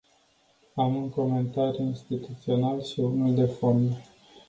[0.75, 3.91] Am un comentariu instituțional și unul de fond.